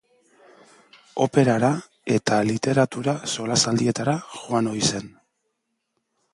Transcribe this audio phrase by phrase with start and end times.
[1.25, 1.69] Operara
[2.15, 5.15] eta literatura solasaldietara joan ohi zen.